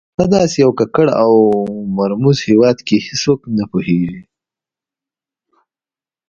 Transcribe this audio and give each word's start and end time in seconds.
په 0.17 0.23
داسې 0.33 0.55
یو 0.63 0.71
ککړ 0.79 1.07
او 1.23 1.31
مرموز 1.97 2.37
هېواد 2.49 2.77
کې 2.87 2.97
هېڅوک 3.07 3.39
نه 3.57 3.63
پوهېږي. 3.71 4.21